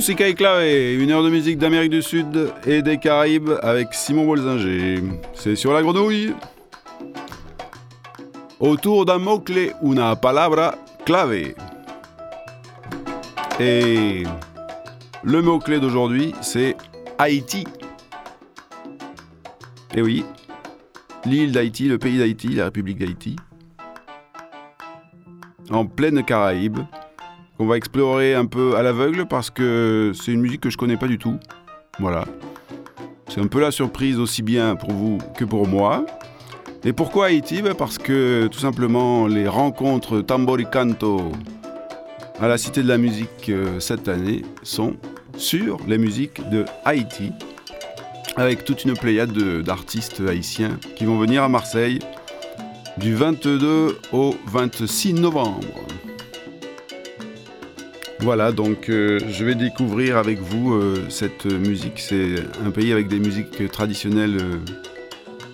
[0.00, 4.24] Musica et clavé, une heure de musique d'Amérique du Sud et des Caraïbes avec Simon
[4.24, 5.02] Bolzinger.
[5.34, 6.32] C'est sur la grenouille.
[8.60, 11.52] Autour d'un mot-clé, una palabra clave.
[13.60, 14.22] Et
[15.22, 16.78] le mot-clé d'aujourd'hui, c'est
[17.18, 17.66] Haïti.
[19.94, 20.24] Et oui,
[21.26, 23.36] l'île d'Haïti, le pays d'Haïti, la République d'Haïti,
[25.68, 26.78] en pleine Caraïbe,
[27.60, 30.96] qu'on va explorer un peu à l'aveugle parce que c'est une musique que je connais
[30.96, 31.38] pas du tout.
[31.98, 32.24] Voilà.
[33.28, 36.06] C'est un peu la surprise aussi bien pour vous que pour moi.
[36.84, 37.60] Et pourquoi Haïti?
[37.60, 41.20] Ben, Parce que tout simplement les rencontres Tamboricanto
[42.40, 44.96] à la Cité de la Musique euh, cette année sont
[45.36, 47.30] sur les musiques de Haïti,
[48.36, 51.98] avec toute une pléiade d'artistes haïtiens qui vont venir à Marseille
[52.96, 55.66] du 22 au 26 novembre.
[58.22, 61.98] Voilà, donc euh, je vais découvrir avec vous euh, cette musique.
[61.98, 64.58] C'est un pays avec des musiques traditionnelles euh,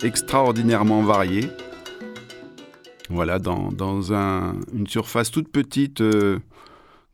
[0.03, 1.48] extraordinairement variées.
[3.08, 3.70] Voilà, dans,
[4.73, 6.03] une surface toute petite,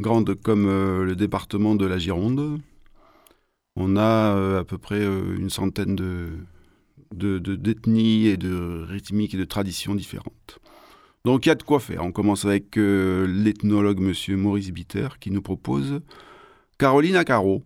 [0.00, 0.66] grande comme
[1.04, 2.58] le département de la Gironde.
[3.76, 6.38] On a à peu près une centaine de,
[7.38, 10.60] d'ethnies et de rythmiques et de traditions différentes.
[11.24, 12.04] Donc il y a de quoi faire.
[12.04, 16.00] On commence avec euh, l'ethnologue monsieur Maurice Bitter qui nous propose
[16.78, 17.62] Caroline Caro.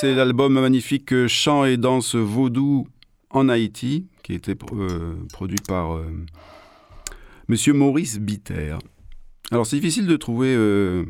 [0.00, 2.88] C'est l'album magnifique Chant et danse vaudou
[3.28, 6.06] en Haïti, qui été euh, produit par euh,
[7.48, 8.76] Monsieur Maurice Bitter.
[9.50, 11.04] Alors c'est difficile de trouver euh,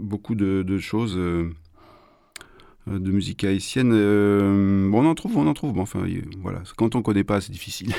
[0.00, 1.50] beaucoup de, choses de
[2.86, 3.90] musique haïtienne.
[3.90, 5.74] bon, on en trouve, on en trouve.
[5.74, 6.06] Bon, enfin,
[6.40, 7.92] voilà, quand on connaît pas, c'est difficile.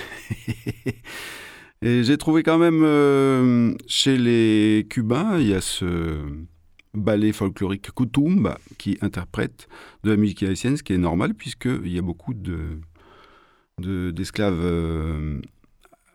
[1.84, 6.18] Et j'ai trouvé quand même chez les Cubains, il y a ce
[6.94, 9.68] ballet folklorique Kutumba qui interprète
[10.04, 12.80] de la musique haïtienne, ce qui est normal puisqu'il y a beaucoup de,
[13.80, 15.42] d'esclaves euh,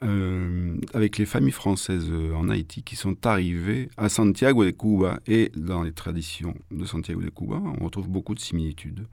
[0.04, 5.18] euh, avec les familles françaises euh, en Haïti qui sont arrivées à Santiago de Cuba
[5.26, 9.06] et dans les traditions de Santiago de Cuba, on retrouve beaucoup de similitudes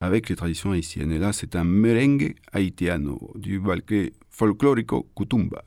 [0.00, 1.10] avec les traditions haïtiennes.
[1.10, 5.64] Et là, c'est un merengue haïtiano du ballet folklorico Kutumba.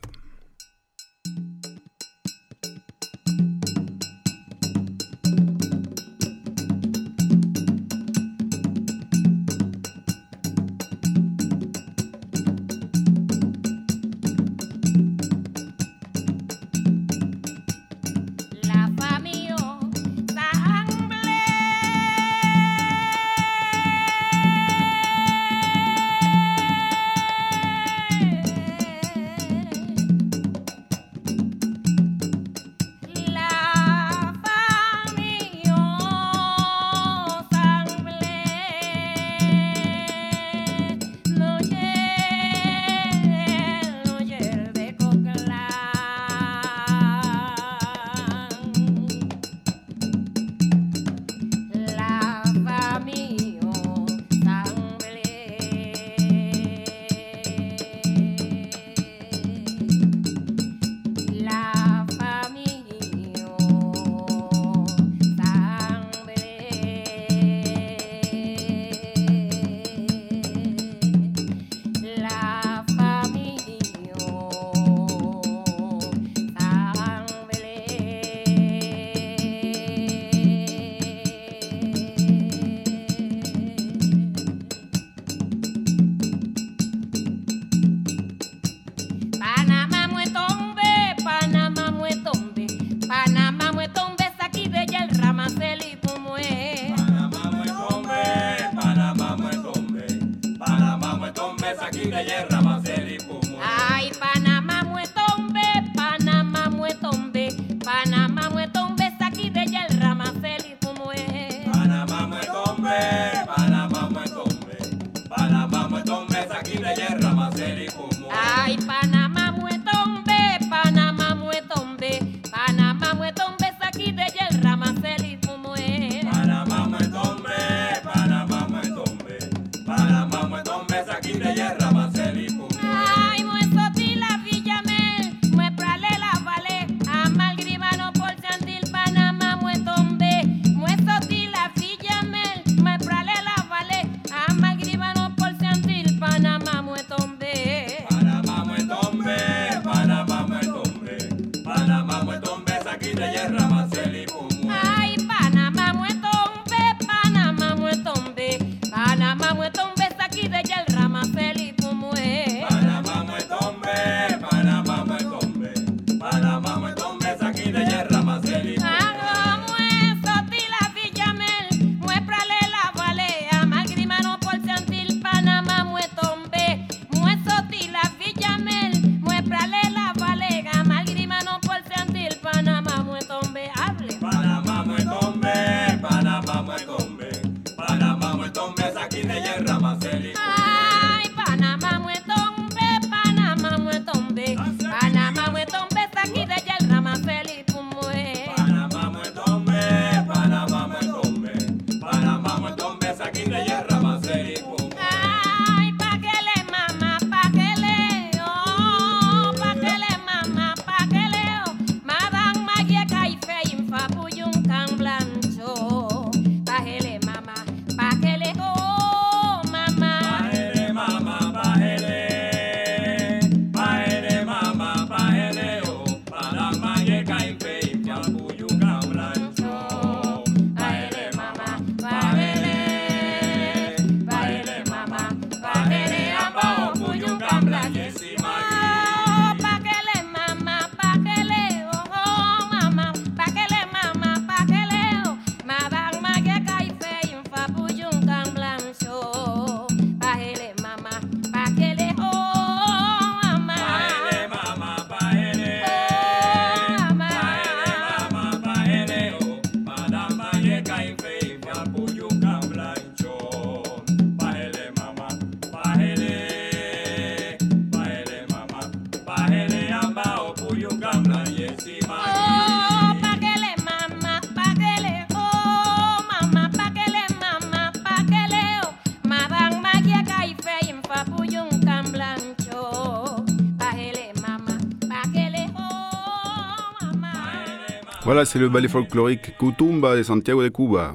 [288.42, 291.14] Voilà, c'est le ballet folklorique Kutumba de Santiago de Cuba.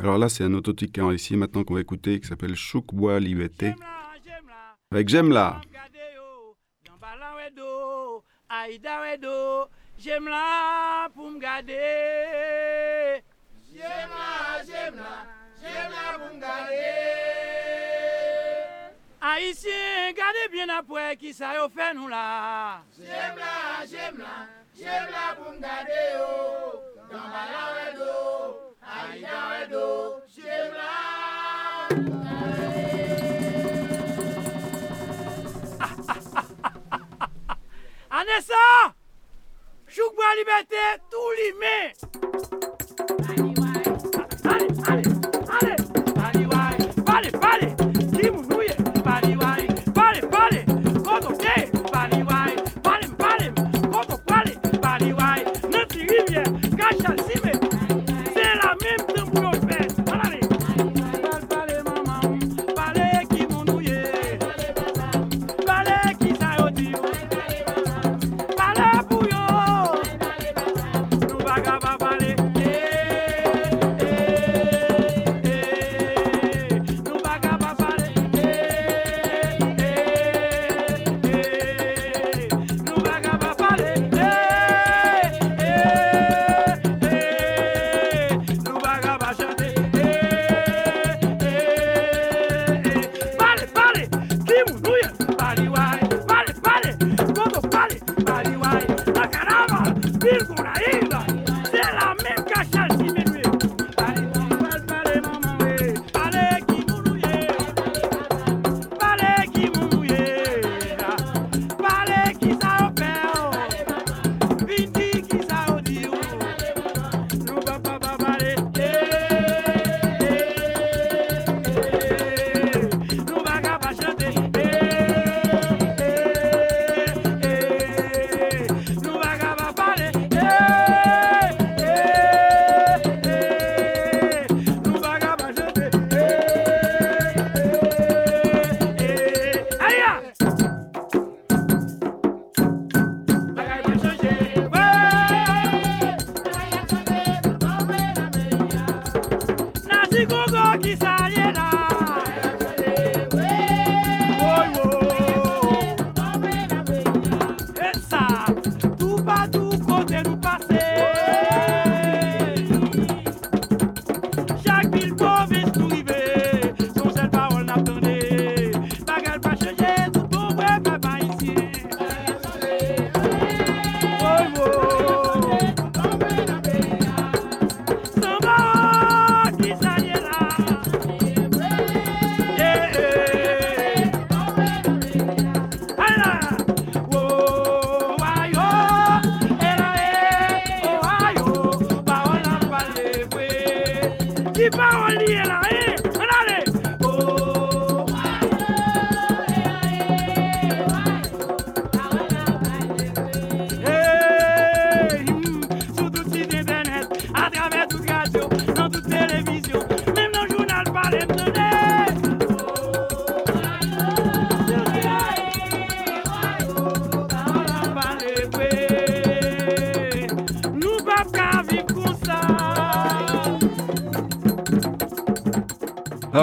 [0.00, 3.74] Alors là, c'est un autotique ici maintenant qu'on va écouter qui s'appelle Choukbois Liberté
[4.92, 5.62] avec Jemla.
[9.98, 13.22] Jemla pour me garder.
[13.72, 15.24] Jemla, Jemla,
[15.62, 16.98] Jemla pour me garder.
[19.22, 22.82] Haïtien, gardez bien après qui ça y fait nous là.
[22.98, 24.48] J'aime là,
[24.78, 26.80] j'aime là, j'aime là pour me garder oh.
[27.10, 28.12] Dans ma la wedo,
[28.82, 29.86] aïda wedo,
[31.94, 32.28] pour me
[38.10, 38.94] Anessa,
[39.86, 41.92] Choukba Liberté, tout l'y met.
[43.28, 43.52] Allez,
[44.44, 45.06] allez, allez,
[45.60, 45.76] allez,
[46.16, 46.46] allez,
[47.06, 48.57] allez, allez.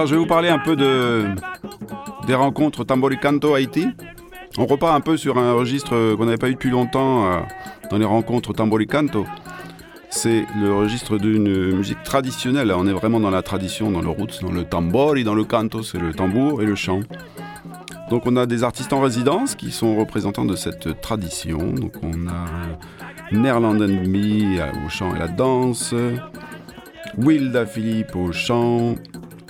[0.06, 1.26] Je vais vous parler un peu de,
[2.28, 3.88] des rencontres Tamboricanto Haïti.
[4.56, 7.40] On repart un peu sur un registre qu'on n'avait pas eu depuis longtemps euh,
[7.90, 9.26] dans les rencontres Tamboricanto.
[10.12, 12.72] C'est le registre d'une musique traditionnelle.
[12.72, 15.82] On est vraiment dans la tradition, dans le roots, dans le tambori, dans le canto,
[15.82, 17.00] c'est le tambour et le chant.
[18.12, 21.58] Donc on a des artistes en résidence qui sont représentants de cette tradition.
[21.58, 22.46] Donc on a
[23.32, 25.96] Nerland au chant et la danse,
[27.18, 28.96] Wilda Philippe au chant,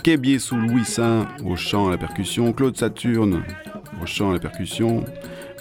[0.06, 3.42] Kébier sous Louis Saint au chant et la percussion, Claude Saturne
[4.00, 5.04] au chant et la percussion,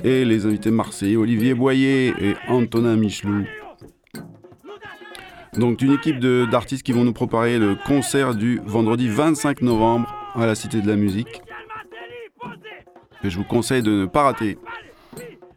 [0.03, 3.45] et les invités marseillais Olivier Boyer et Antonin Michelou.
[5.57, 10.45] Donc une équipe d'artistes qui vont nous préparer le concert du vendredi 25 novembre à
[10.45, 11.41] la Cité de la Musique.
[13.23, 14.59] Et je vous conseille de ne pas rater,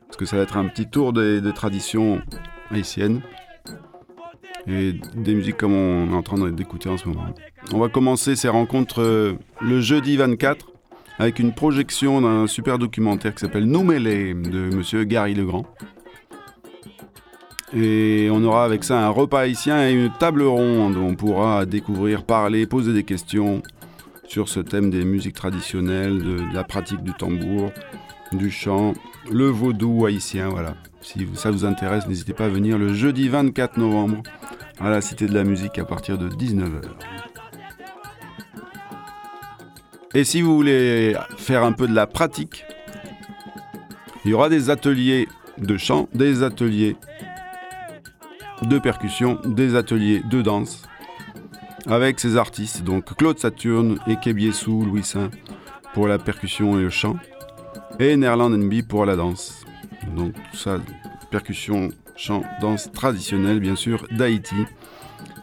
[0.06, 2.22] parce que ça va être un petit tour des, des traditions
[2.70, 3.20] haïtiennes
[4.68, 7.26] et des musiques comme on est en train d'écouter en ce moment.
[7.72, 10.66] On va commencer ces rencontres euh, le jeudi 24
[11.18, 15.64] avec une projection d'un super documentaire qui s'appelle Noumélé de monsieur Gary Legrand.
[17.74, 21.66] Et on aura avec ça un repas haïtien et une table ronde où on pourra
[21.66, 23.62] découvrir, parler, poser des questions
[24.26, 27.72] sur ce thème des musiques traditionnelles, de, la pratique du tambour,
[28.32, 28.94] du chant,
[29.30, 30.48] le vaudou haïtien.
[30.48, 30.76] Voilà.
[31.08, 34.22] Si ça vous intéresse, n'hésitez pas à venir le jeudi 24 novembre
[34.78, 36.82] à la Cité de la Musique à partir de 19h.
[40.12, 42.66] Et si vous voulez faire un peu de la pratique,
[44.26, 46.94] il y aura des ateliers de chant, des ateliers
[48.60, 50.82] de percussion, des ateliers de danse
[51.86, 55.30] avec ces artistes, donc Claude Saturne et Kebiesou Louis Saint
[55.94, 57.16] pour la percussion et le chant,
[57.98, 59.64] et Nerland NB pour la danse.
[60.16, 60.78] Donc ça,
[61.30, 64.56] percussion, chant, danse traditionnelle bien sûr d'Haïti.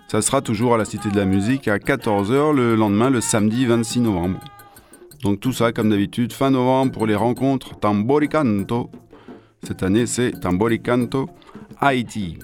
[0.08, 3.65] Ça sera toujours à la Cité de la Musique à 14h le lendemain, le samedi
[3.65, 4.39] 26 novembre.
[5.24, 8.89] Donc tout ça comme d'habitude, fin novembre pour les rencontres Tamboricanto.
[9.63, 11.30] Cette année c'est Tamboricanto
[11.80, 12.38] Haïti.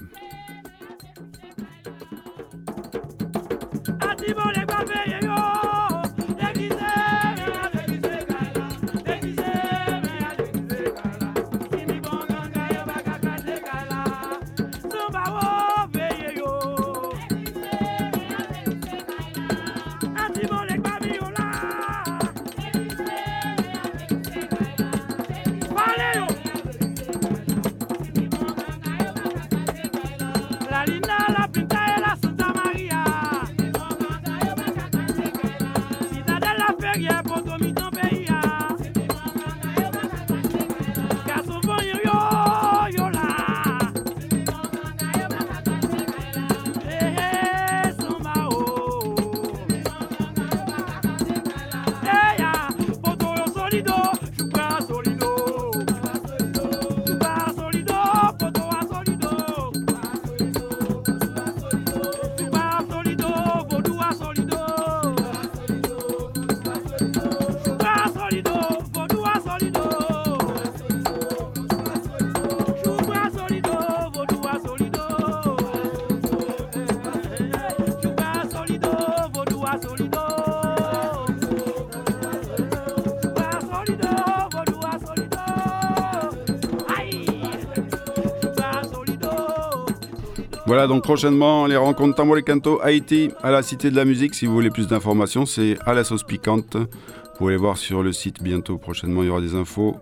[90.88, 94.34] Donc prochainement les rencontres Tambor Canto Haïti à la Cité de la Musique.
[94.34, 96.76] Si vous voulez plus d'informations, c'est à la sauce piquante.
[96.76, 98.78] Vous pouvez voir sur le site bientôt.
[98.78, 99.96] Prochainement, il y aura des infos.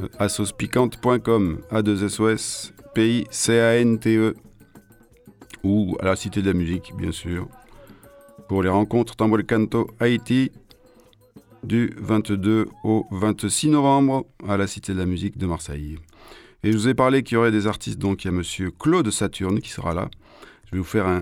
[0.00, 4.34] Euh, Assaucepicante.com A2SOS P C A N T E
[5.62, 7.46] ou à la Cité de la Musique, bien sûr.
[8.48, 10.50] Pour les rencontres Tambor Canto Haïti
[11.62, 15.98] du 22 au 26 novembre à la Cité de la Musique de Marseille.
[16.64, 18.70] Et je vous ai parlé qu'il y aurait des artistes, donc il y a monsieur
[18.70, 20.08] Claude Saturne qui sera là.
[20.64, 21.20] Je vais vous faire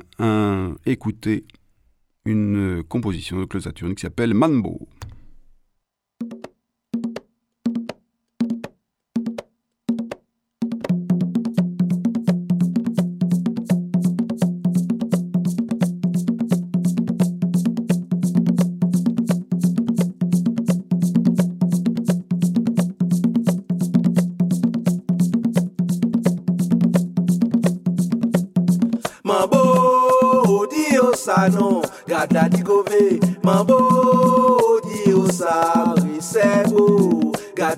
[0.87, 1.44] écouter
[2.24, 4.87] une composition de Claude Saturne qui s'appelle Manbo.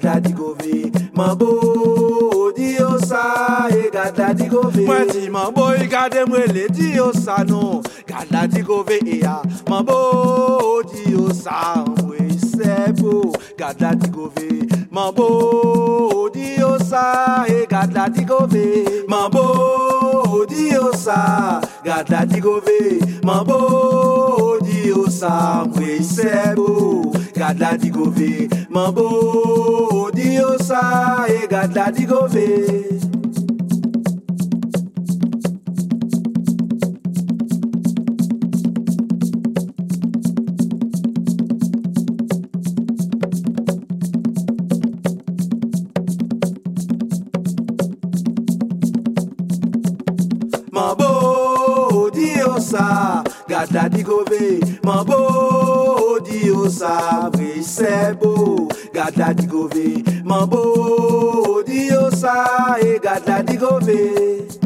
[0.04, 5.72] la di gove Mambo di yo sa e gad la di gove Mwen ti mambo
[5.72, 7.80] i e gade mwele di yo sa non.
[8.06, 14.10] Gad la di gove e ya Mambo di yo sa mwe sebo Gad la di
[14.10, 22.08] gove Mambo di yo sa e gad la di gove Mambo di yo sa gad
[22.10, 30.10] la di gove Mambo di yo sa mwe sebo gad la di gove Man bo
[30.12, 32.48] di yo sa e gad la di gove
[50.70, 53.22] Man bo di yo sa
[53.70, 58.66] la di gove, man bo di yo savre se bo.
[58.92, 64.63] Gad la di gove, man bo di yo sa e gad la di gove.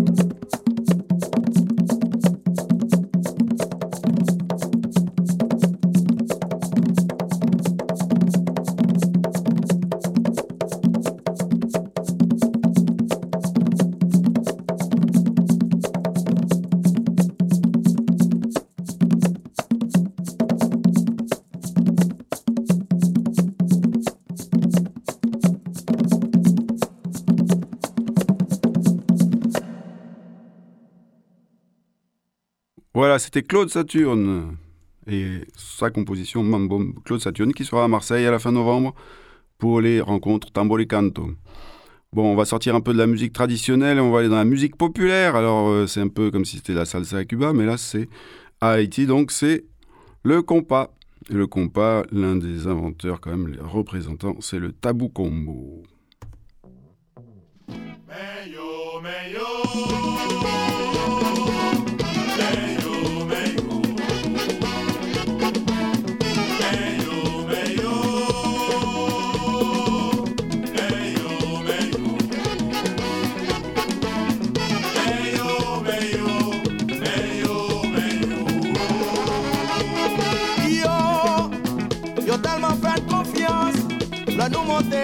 [33.28, 34.56] C'était Claude Saturne
[35.06, 36.82] et sa composition Mambo.
[37.04, 38.94] Claude Saturne qui sera à Marseille à la fin novembre
[39.58, 41.32] pour les rencontres Tamboricanto.
[42.14, 44.46] Bon, on va sortir un peu de la musique traditionnelle, on va aller dans la
[44.46, 45.36] musique populaire.
[45.36, 48.08] Alors, euh, c'est un peu comme si c'était la salsa à Cuba, mais là, c'est
[48.62, 49.66] à Haïti, donc c'est
[50.22, 50.94] le compas.
[51.28, 55.82] Et le compas, l'un des inventeurs, quand même, les représentants, c'est le tabou combo.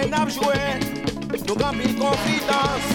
[0.09, 0.79] N'a joué,
[1.47, 2.91] nous grand mille confidences.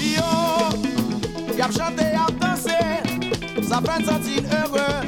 [0.00, 2.80] Yo, y a chanté, y a dansé,
[3.68, 5.00] ça fait sentir heureux,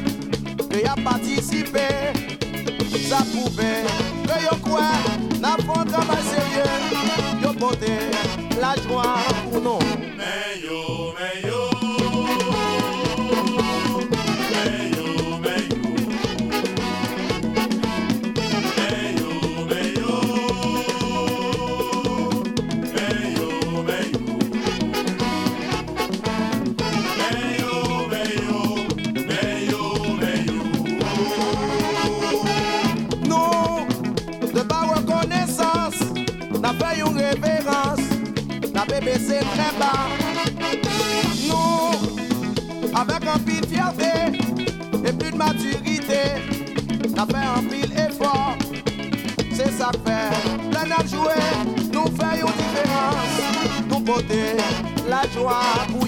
[0.71, 1.89] que y a participé.
[3.09, 3.85] Ça pouvait,
[4.25, 4.91] que yo quoi,
[5.41, 6.71] n'a pas un travail sérieux,
[7.43, 7.95] yo porté
[8.61, 9.17] la joie
[9.51, 9.79] pour nous.
[10.17, 10.94] Mais yo,
[55.09, 56.04] la joie.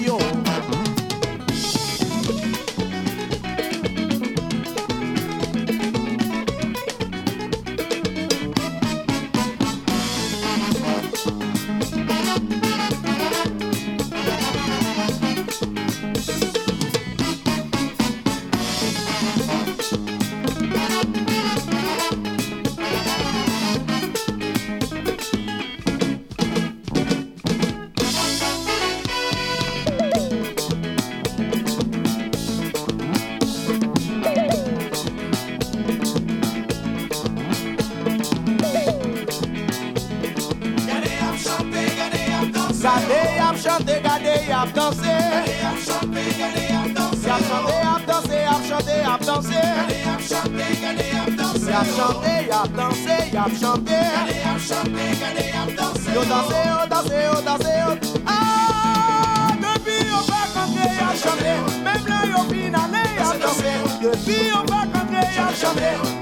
[64.27, 66.17] Différence, nous porter la joie bouillon.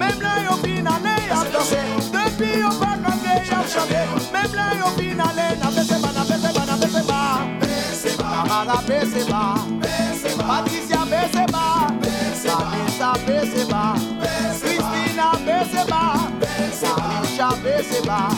[17.64, 18.28] Beseba,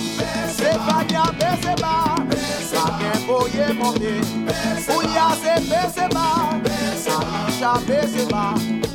[0.57, 2.15] Sefania Beseba,
[2.71, 4.21] Saken Boye Monte,
[4.89, 6.27] Ouya se Beseba,
[6.97, 8.55] Samisha Beseba.
[8.55, 8.86] Depuis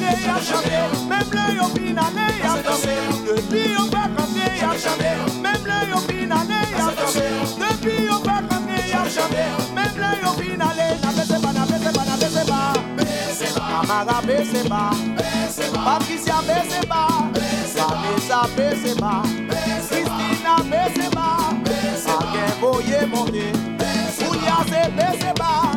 [0.00, 3.00] camper à même à danser.
[3.26, 7.30] Depuis on va camper à chanter, même on vient aller à danser.
[7.58, 12.04] Depuis on va camper à chanter, même là on vient aller na Beseba, na Beseba,
[12.04, 12.72] na Beseba.
[12.96, 17.06] Beseba, Amara Beseba, Beseba, Patricia Beseba.
[17.80, 21.26] Vanessa Beseba, Christina Beseba,
[22.06, 23.52] Agen Boye Monte,
[24.28, 25.72] Ouya se Beseba,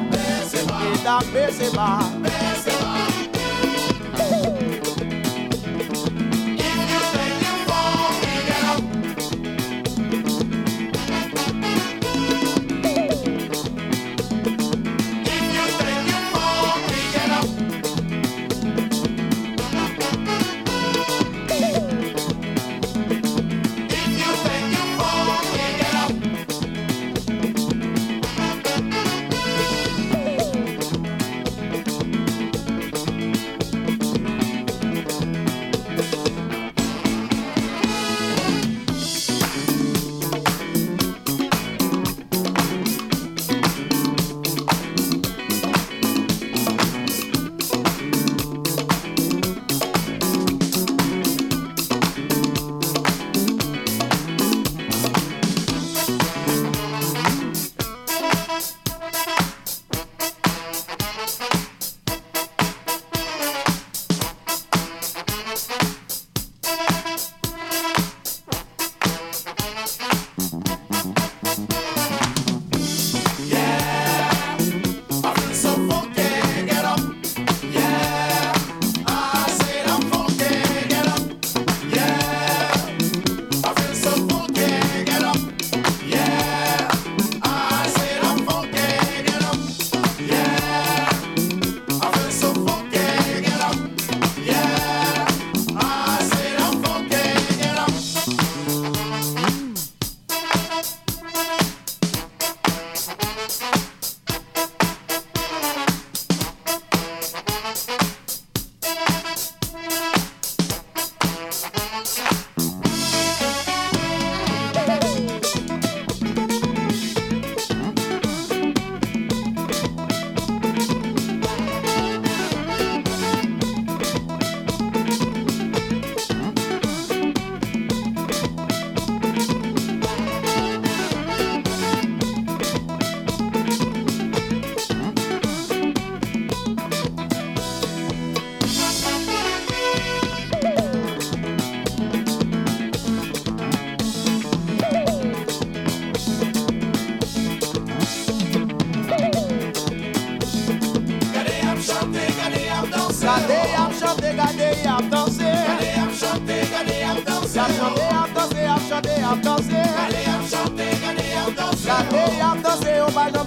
[0.93, 1.99] Eda Beseba,
[2.63, 2.82] chante,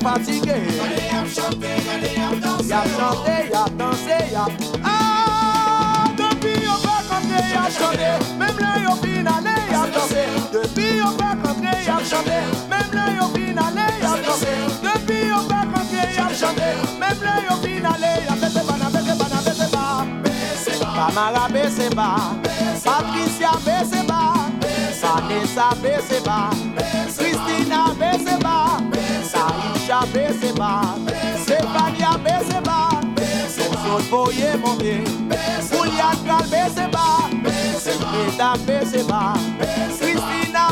[0.06, 4.52] fatike Gade ap chante, gade ap danse Yap chante, yap danse, yap
[4.84, 10.22] Ah, depi yo pa kante, yap chante Mem le yo fin ale, yap danse
[10.54, 12.38] Depi yo pa kante, yap chante
[12.70, 14.52] Mem le yo fin ale, yap danse
[14.84, 18.88] Depi yo pa kante, yap chante Mem le yo fin ale, yap bese ba, na
[18.94, 19.84] bese ba, na bese ba
[20.22, 22.08] Bese ba, Tamara bese ba
[22.84, 24.22] Patricia bese ba
[25.06, 25.68] Vanessa
[27.16, 28.95] Christina bese ba
[29.46, 30.70] Saisha bese ba
[31.42, 32.78] Stefania bese ba
[39.98, 40.62] Christina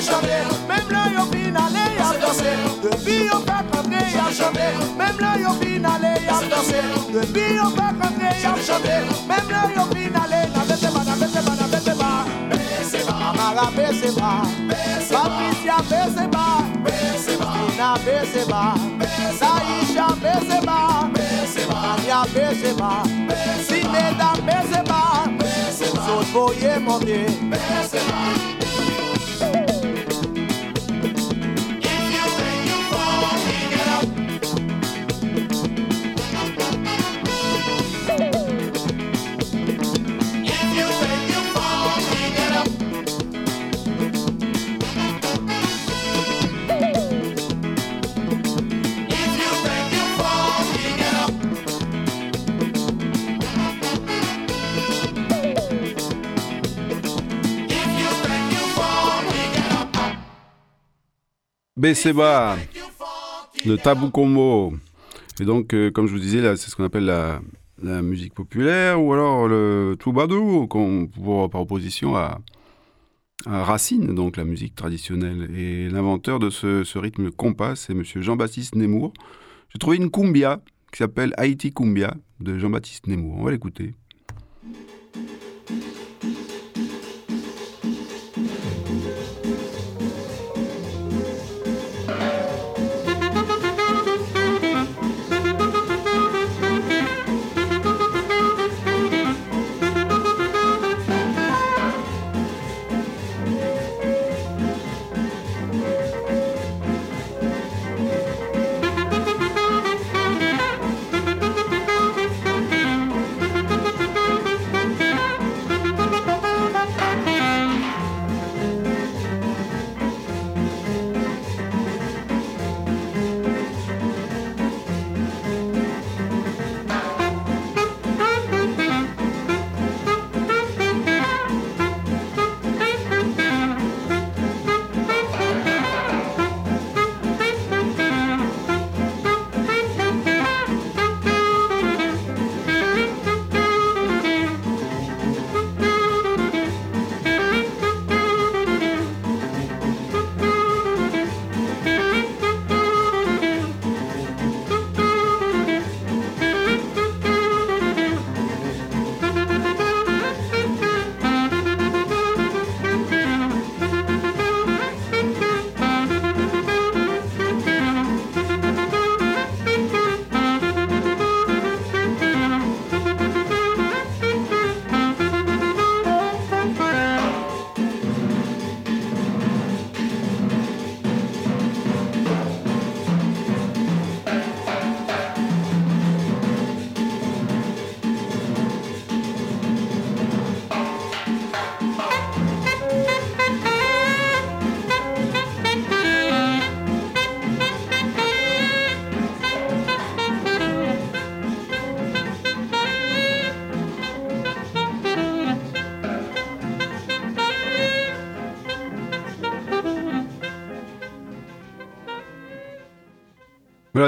[0.00, 1.02] chante Même là
[5.38, 6.80] yo fin ale ya danse
[7.12, 8.96] Depuis pa kante ya chante
[9.28, 10.63] Même là yo fin ale ya ya
[14.04, 14.42] Beseba,
[15.10, 18.74] Patrícia Beseba, Cristina Beseba,
[19.38, 21.10] Saísha Beseba,
[21.72, 23.02] Maria Beseba,
[23.66, 25.24] Cineda Beseba,
[26.04, 28.93] Sotboye Monte, Beseba.
[61.84, 62.56] Besseba,
[63.66, 64.72] le Tabou Combo.
[65.38, 67.42] Et donc, euh, comme je vous disais, c'est ce qu'on appelle la,
[68.00, 72.40] musique populaire ou alors le pour- par opposition à,
[73.44, 75.50] à Racine, donc la musique traditionnelle.
[75.54, 79.12] Et l'inventeur de ce, rythme compas, c'est monsieur Jean-Baptiste Nemours.
[79.68, 83.36] J'ai trouvé une cumbia qui s'appelle Haïti Cumbia de Jean-Baptiste Nemours.
[83.40, 83.92] On va l'écouter.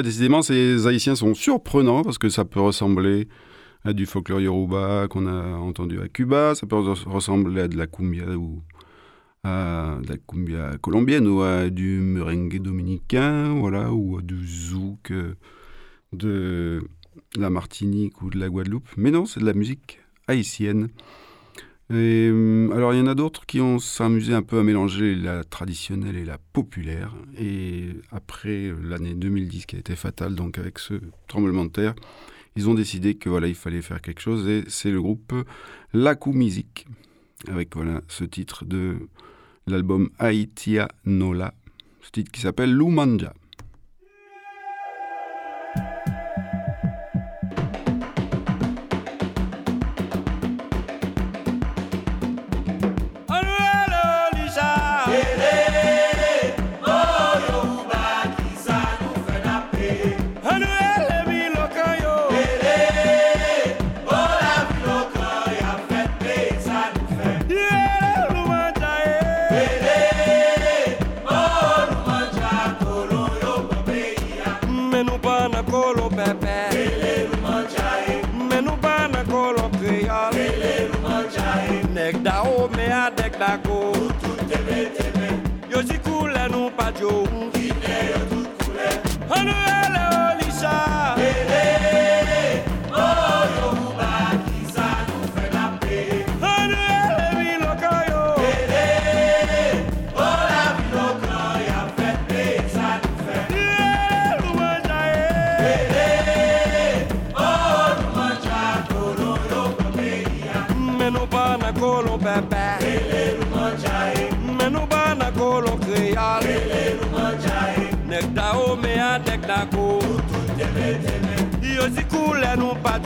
[0.03, 3.29] Décidément, ces Haïtiens sont surprenants parce que ça peut ressembler
[3.85, 7.77] à du folklore yoruba qu'on a entendu à Cuba, ça peut res- ressembler à de
[7.77, 8.63] la cumbia ou
[9.45, 15.13] à de la cumbia colombienne ou à du merengue dominicain, voilà, ou à du zouk
[15.13, 15.35] euh,
[16.13, 16.83] de
[17.37, 18.89] la Martinique ou de la Guadeloupe.
[18.97, 20.89] Mais non, c'est de la musique haïtienne.
[21.89, 25.45] Hum, alors il y en a d'autres qui ont s'amusé un peu à mélanger la
[25.45, 27.15] traditionnelle et la populaire.
[27.39, 30.95] Et après euh, l'année 2010 qui a été fatale, donc avec ce
[31.29, 31.95] tremblement de terre,
[32.57, 35.33] ils ont décidé que voilà, il fallait faire quelque chose et c'est le groupe
[35.93, 36.87] Laku Music
[37.49, 38.97] avec voilà ce titre de
[39.69, 41.55] l'album Aitia Nola,
[42.03, 43.33] ce titre qui s'appelle Lumanja.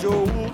[0.03, 0.50] Voilà,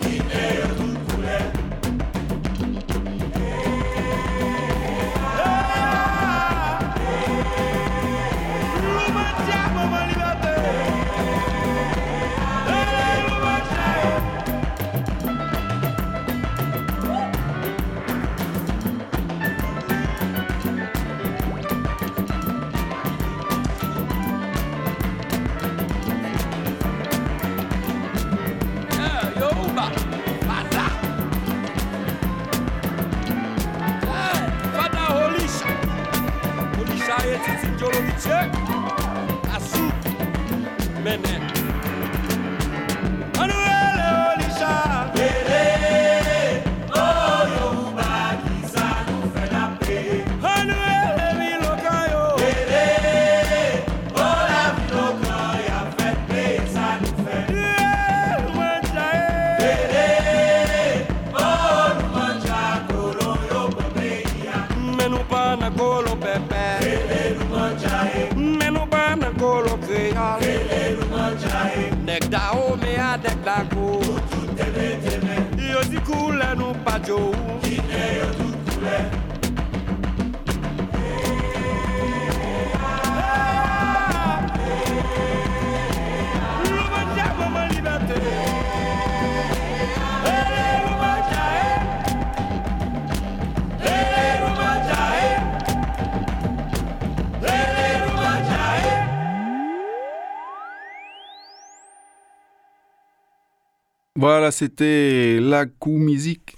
[104.57, 106.57] c'était La Musique,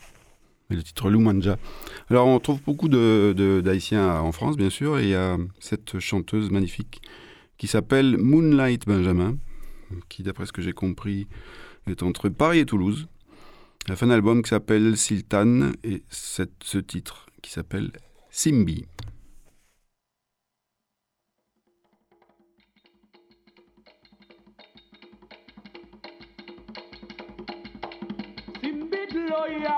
[0.71, 1.59] le titre Lumanja.
[2.11, 5.99] Alors, on trouve beaucoup d'Haïtiens de, en France, bien sûr, et il y a cette
[5.99, 7.03] chanteuse magnifique
[7.57, 9.37] qui s'appelle Moonlight Benjamin,
[10.09, 11.27] qui, d'après ce que j'ai compris,
[11.89, 13.09] est entre Paris et Toulouse.
[13.87, 17.91] Elle a fait un album qui s'appelle Sultan et ce titre qui s'appelle
[18.31, 18.87] Simbi.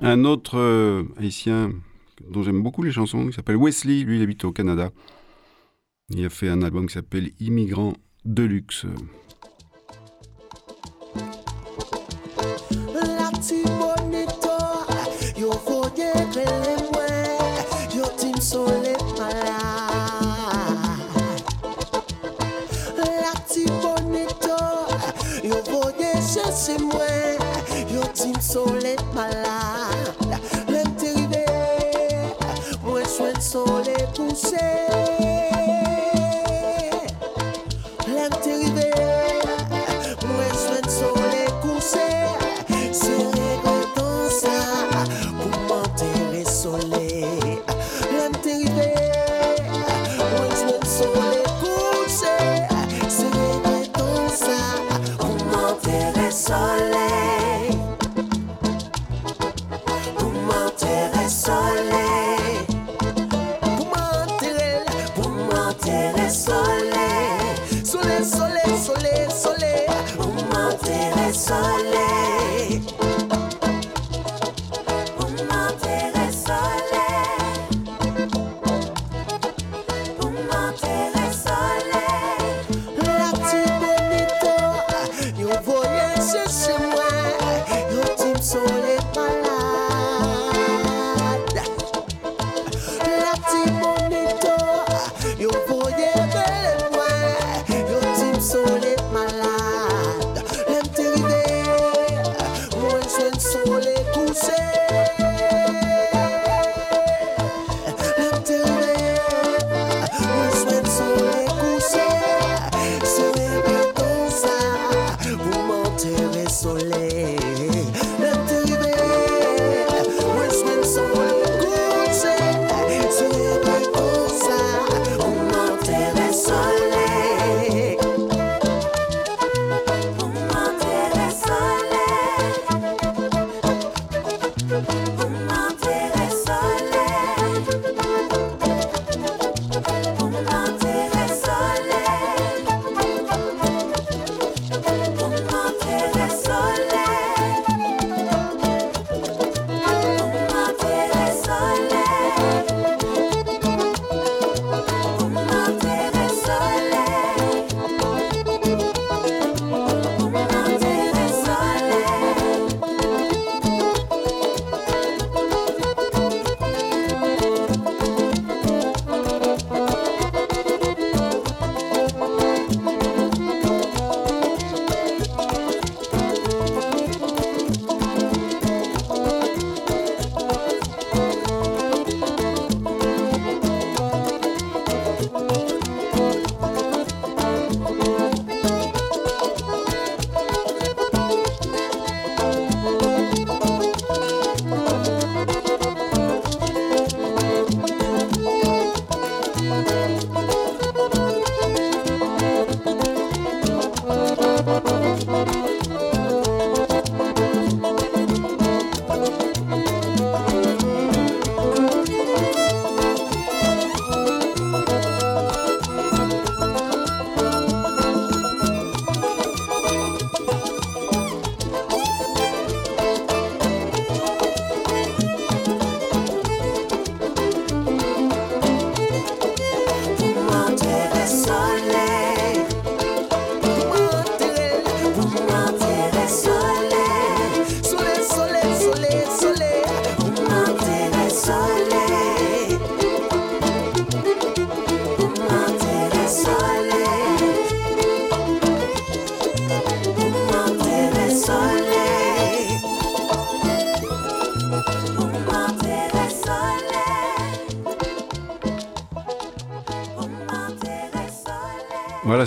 [0.00, 1.72] Un autre euh, haïtien
[2.30, 4.90] dont j'aime beaucoup les chansons, qui s'appelle Wesley, lui il habite au Canada.
[6.10, 7.94] Il a fait un album qui s'appelle Immigrant
[8.24, 8.86] de luxe.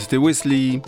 [0.10, 0.82] C'était Wesley.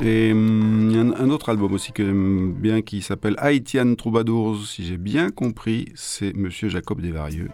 [0.00, 4.64] Et il y a un, autre album aussi que j'aime bien qui s'appelle Haitian Troubadours,
[4.64, 7.50] si j'ai bien compris, c'est Monsieur Jacob Desvarieux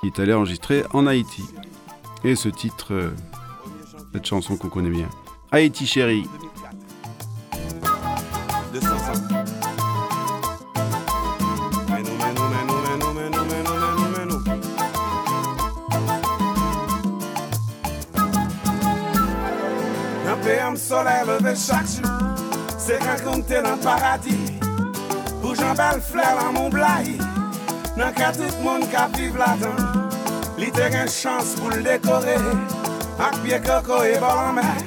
[0.00, 1.42] qui est allé enregistrer en Haïti.
[2.24, 3.10] Et ce titre, euh,
[4.14, 5.10] cette chanson qu'on connaît bien,
[5.52, 6.24] Haïti chérie.
[21.40, 22.04] leve chak chou
[22.80, 24.60] Se kankoum te nan paradis.
[25.40, 27.16] Pou jan bel fler lan moun blai
[27.96, 29.78] Nan ka tout moun ka viv la dan
[30.60, 32.36] Li te gen chans pou l dekore
[33.20, 34.84] Ak pye koko e bolan men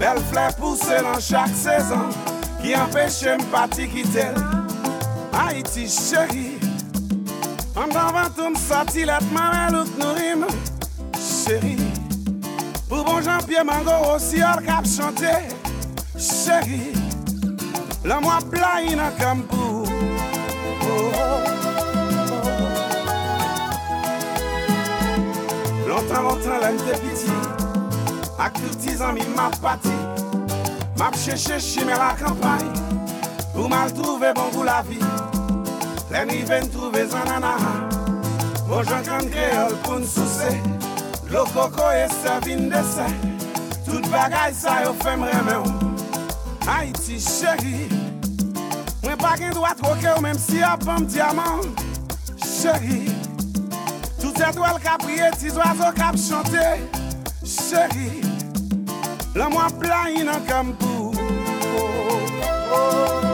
[0.00, 2.14] Bel fler pousse lan chak sezon
[2.62, 4.38] Ki empeshe m pati kitel
[5.34, 6.48] Haiti cheri
[7.76, 10.46] An dan vantoum sati let ma men lout nou rim
[11.16, 11.95] Cheri
[12.88, 15.26] Pour bon Jean-Pierre Mango aussi hors cap chanté.
[16.18, 16.92] Chérie
[18.04, 19.82] La mwa play nan kampou
[25.86, 27.34] Lontan, lontan lèm te piti
[28.38, 29.92] Ak touti zami map pati
[30.96, 32.64] Map cheche chime la kampay
[33.56, 35.02] Ou mal trouve bon goût la vi
[36.12, 36.70] Lèm i ven
[37.10, 37.56] zanana
[38.68, 40.75] Mon jan kan kreol pou n'souse
[41.30, 43.06] Lokoko e se vin dese
[43.84, 45.72] Tout bagay sa yo fem reme ou.
[46.66, 47.88] Haiti cheri
[49.02, 51.66] Mwen pa gen dwa troke ou Mem si apam diamant.
[52.38, 53.06] Cheri
[54.20, 56.66] Tout etwel ka priye Ti zwazo kap chante.
[57.42, 58.22] Cheri
[59.36, 61.12] La mwa plain an kampou.
[61.12, 62.20] Oh
[62.72, 63.25] oh oh.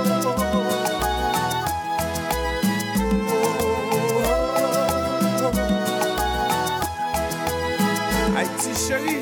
[8.86, 9.21] cheio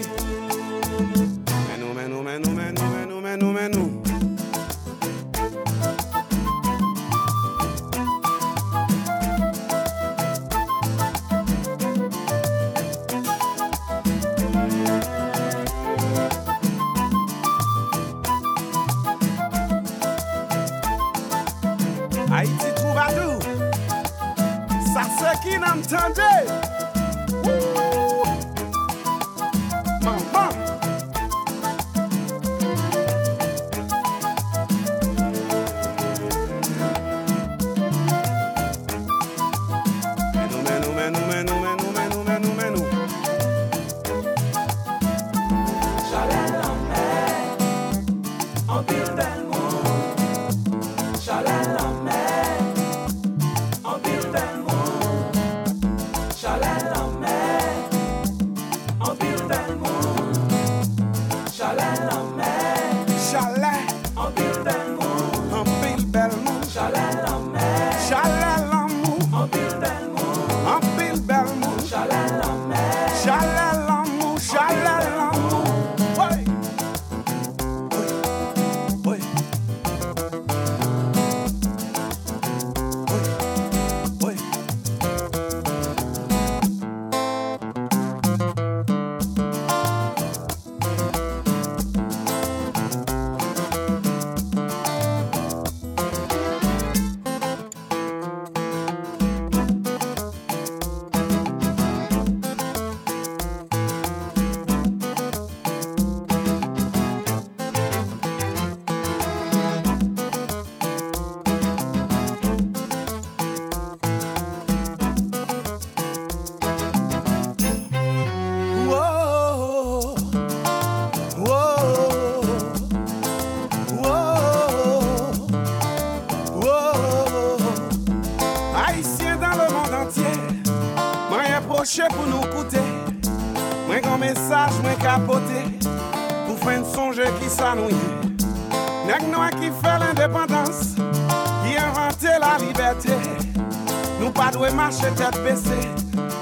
[145.20, 145.88] tête baissée,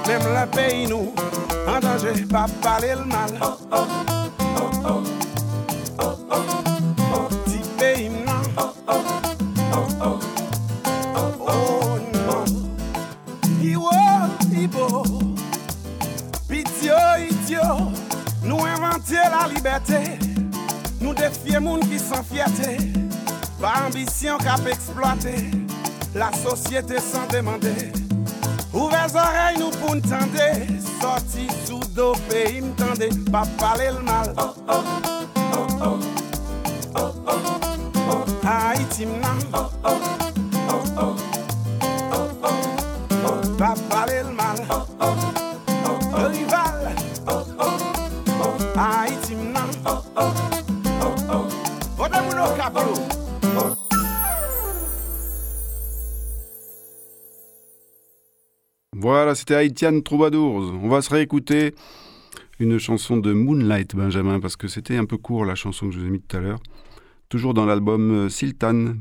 [0.07, 1.13] même le pays nous
[1.67, 3.29] en danger, pas parler le mal.
[3.41, 3.77] Oh oh
[4.57, 5.03] oh oh
[5.99, 6.35] oh oh
[7.13, 8.41] oh Petit pays non.
[8.57, 8.93] Oh oh
[9.73, 10.19] oh oh
[11.15, 12.45] oh oh non.
[13.61, 13.91] Iwo
[14.55, 15.03] ibo,
[16.47, 16.95] pitio
[17.29, 17.91] idiot,
[18.43, 20.17] nous inventer la liberté,
[21.01, 22.77] nous défier moun qui sans fierté,
[23.61, 25.51] pas ambition cap exploiter
[26.15, 27.91] la société sans demander.
[28.73, 30.45] Ouve zorey nou pou n'tande,
[30.99, 34.83] Soti sou do peyi m'tande, Pa pale l'mal, Oh, oh,
[35.51, 35.99] oh, oh,
[36.95, 37.59] oh, oh,
[38.13, 39.99] oh, Haiti m'na, Oh, oh,
[40.69, 41.15] oh, oh,
[42.11, 42.57] oh, oh,
[43.25, 44.85] oh, Pa pale l'mal, Oh,
[59.01, 60.73] Voilà, c'était Haïtian Troubadours.
[60.83, 61.73] On va se réécouter
[62.59, 65.99] une chanson de Moonlight, Benjamin, parce que c'était un peu court la chanson que je
[65.99, 66.59] vous ai mise tout à l'heure.
[67.29, 68.95] Toujours dans l'album euh, Sultan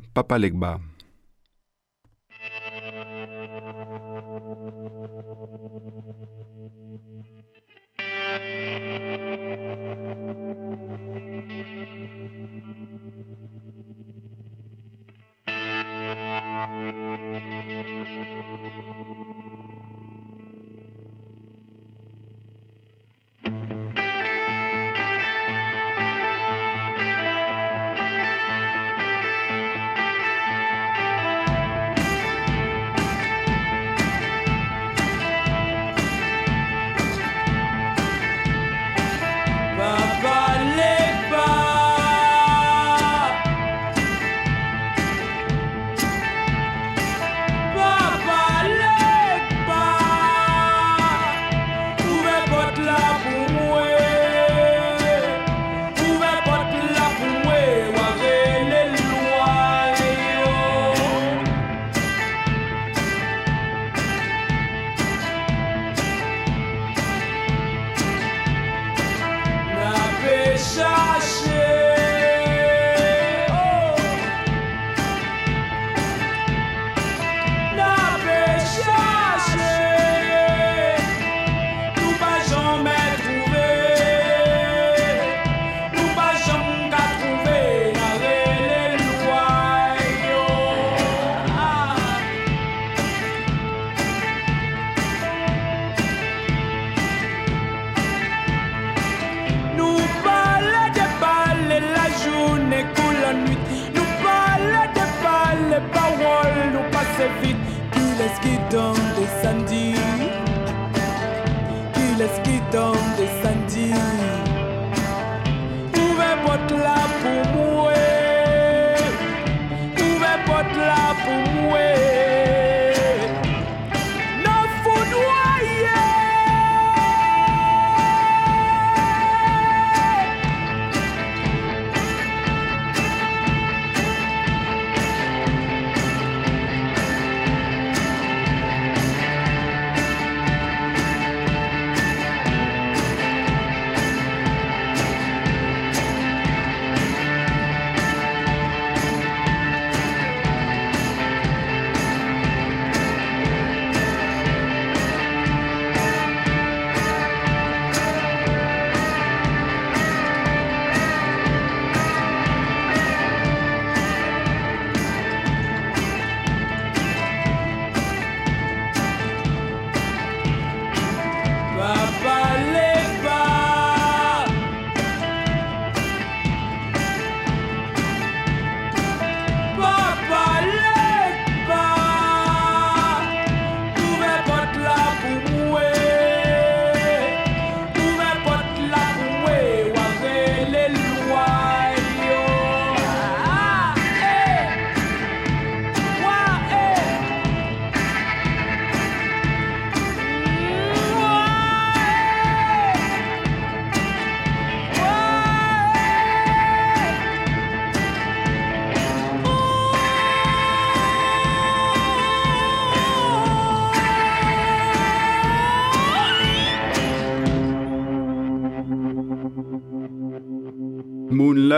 [70.76, 71.57] I.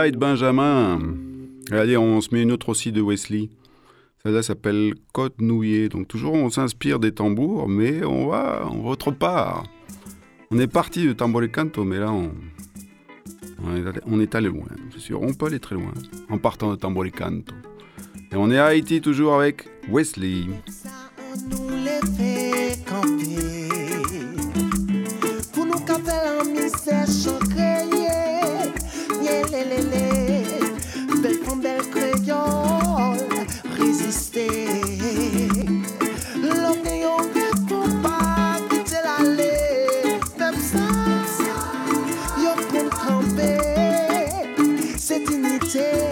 [0.01, 0.99] Moonlight Benjamin.
[1.69, 3.51] Allez, on se met une autre aussi de Wesley.
[4.23, 5.89] Celle-là s'appelle Côte Nouillée.
[5.89, 9.63] Donc toujours on s'inspire des tambours, mais on va, on va autre part.
[10.49, 12.31] On est parti de tambour canto, mais là on,
[14.19, 14.65] est, allé, loin.
[14.89, 15.93] Suis sûr, on peut aller très loin
[16.29, 17.53] en partant de tambour canto.
[18.31, 20.45] Et on est à Haïti toujours avec Wesley.
[45.71, 46.10] say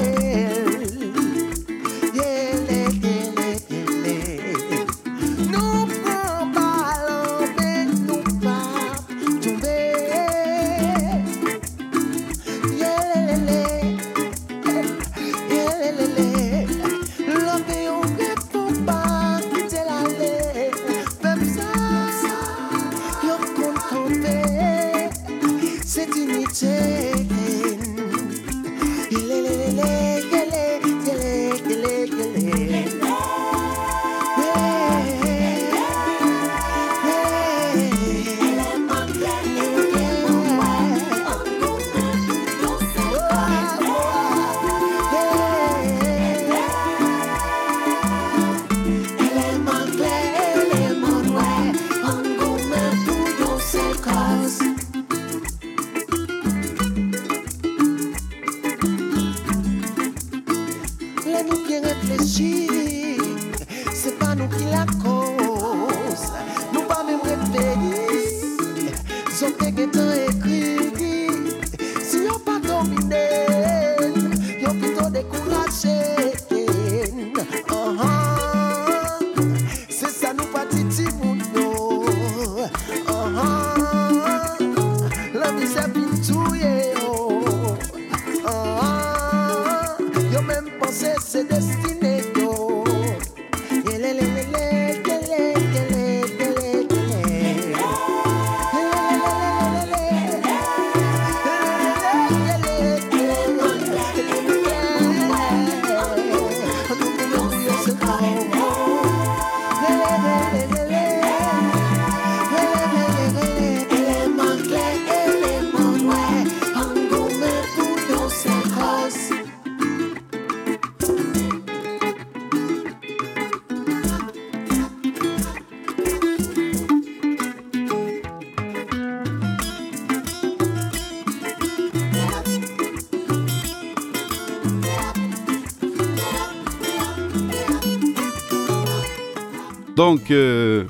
[139.99, 140.85] Donc, euh,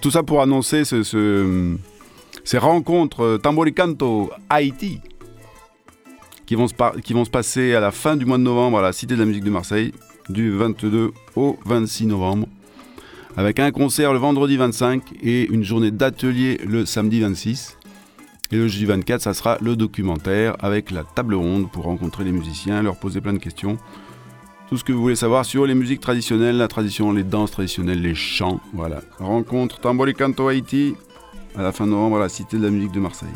[0.00, 1.76] tout ça pour annoncer ce,
[2.42, 4.98] ces rencontres Tamboricanto Haïti
[6.44, 8.82] qui vont, se qui vont se passer à la fin du mois de novembre à
[8.82, 9.92] la Cité de la musique de Marseille,
[10.28, 12.48] du 22 au 26 novembre,
[13.36, 17.78] avec un concert le vendredi 25 et une journée d'atelier le samedi 26.
[18.50, 22.32] Et le jeudi 24, ça sera le documentaire avec la table ronde pour rencontrer les
[22.32, 23.78] musiciens, leur poser plein de questions
[24.72, 28.00] tout ce que vous voulez savoir sur les musiques traditionnelles, la tradition, les danses traditionnelles,
[28.00, 28.58] les chants.
[28.72, 29.02] Voilà.
[29.18, 30.94] Rencontre Tamboli Canto Haïti
[31.54, 33.28] à la fin novembre à la Cité de la musique de Marseille.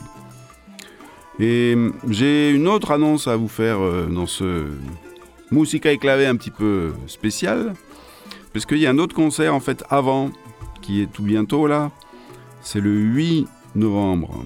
[1.38, 4.64] Et hum, j'ai une autre annonce à vous faire euh, dans ce
[5.50, 7.74] Musica Éclavé un petit peu spécial.
[8.54, 10.30] Parce qu'il y a un autre concert en fait avant,
[10.80, 11.90] qui est tout bientôt là.
[12.62, 14.42] C'est le 8 novembre.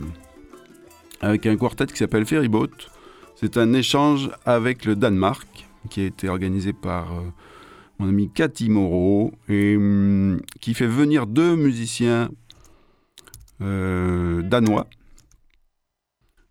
[1.21, 2.67] Avec un quartet qui s'appelle Ferryboat.
[3.37, 5.47] C'est un échange avec le Danemark
[5.89, 7.23] qui a été organisé par euh,
[7.99, 12.31] mon ami Cathy Moreau et hum, qui fait venir deux musiciens
[13.63, 14.87] euh, danois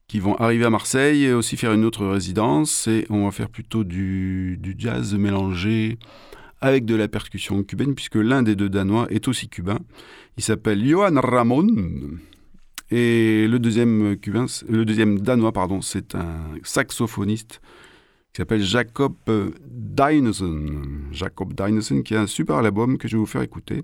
[0.09, 2.87] qui vont arriver à Marseille et aussi faire une autre résidence.
[2.87, 5.99] Et on va faire plutôt du, jazz mélangé
[6.61, 9.79] avec de la percussion cubaine, puisque l'un des deux Danois est aussi cubain.
[10.35, 11.67] Il s'appelle Johan Ramon.
[12.91, 17.61] Et le deuxième, cubain, le deuxième Danois, pardon, c'est un saxophoniste
[18.39, 20.65] qui s'appelle Jacob euh, Dynason.
[21.11, 21.53] Jacob
[22.05, 23.83] qui a un super album que je vais vous faire écouter.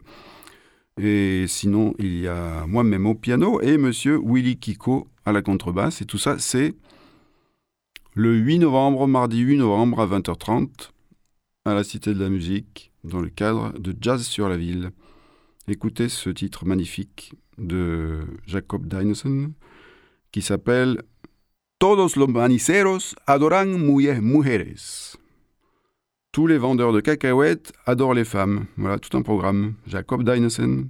[0.97, 6.01] Et sinon, il y a moi-même au piano et monsieur Willy Kiko à la contrebasse.
[6.01, 6.73] Et tout ça, c'est
[8.13, 10.69] le 8 novembre, mardi 8 novembre à 20h30
[11.65, 14.91] à la Cité de la Musique, dans le cadre de Jazz sur la ville.
[15.67, 19.51] Écoutez ce titre magnifique de Jacob Dynason
[20.31, 21.01] qui s'appelle
[21.87, 22.27] Todos los
[23.27, 23.77] adoran
[24.19, 25.19] mujeres.
[26.31, 28.65] Tous les vendeurs de cacahuètes adorent les femmes.
[28.75, 29.75] Voilà, tout un programme.
[29.85, 30.89] Jacob Dinesen.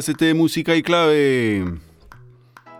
[0.00, 1.72] C'était Musica y Clave.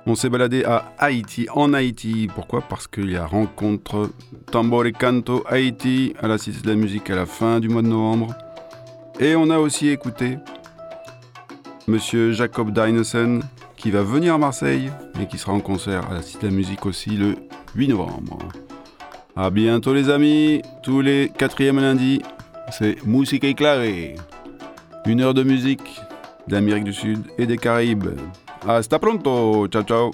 [0.07, 2.29] On s'est baladé à Haïti, en Haïti.
[2.33, 2.61] Pourquoi?
[2.61, 4.11] Parce qu'il y a rencontre
[4.53, 7.83] Tambor et Canto Haïti à la Cité de la Musique à la fin du mois
[7.83, 8.35] de novembre.
[9.19, 10.39] Et on a aussi écouté
[11.89, 13.43] Monsieur Jacob Dinesen
[13.77, 14.91] qui va venir à Marseille
[15.21, 17.37] et qui sera en concert à la Cité de la Musique aussi le
[17.75, 18.39] 8 novembre.
[19.35, 22.23] A bientôt les amis, tous les quatrièmes lundis,
[22.71, 24.15] c'est Musique Éclairée.
[25.07, 26.01] Une heure de musique
[26.49, 28.09] d'Amérique du Sud et des Caraïbes.
[28.67, 30.11] Hasta pronto, ciao ciao